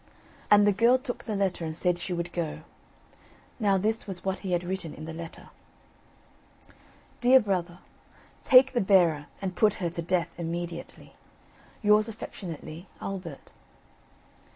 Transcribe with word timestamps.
And 0.49 0.65
the 0.65 0.71
girl 0.73 0.97
took 0.97 1.25
the 1.25 1.35
letter 1.35 1.63
and 1.63 1.75
said 1.75 1.99
she 1.99 2.11
would 2.11 2.33
go. 2.33 2.61
Now 3.59 3.77
this 3.77 4.07
was 4.07 4.25
what 4.25 4.39
he 4.39 4.51
had 4.53 4.63
written 4.63 4.95
in 4.95 5.05
the 5.05 5.13
letter: 5.13 5.51
"Dear 7.19 7.39
Brother, 7.39 7.77
Take 8.43 8.73
the 8.73 8.81
bearer 8.81 9.27
and 9.43 9.55
put 9.55 9.75
her 9.75 9.91
to 9.91 10.01
death 10.01 10.29
immediately. 10.39 11.13
"Yours 11.83 12.09
affectionately, 12.09 12.87
"Albert." 12.99 13.51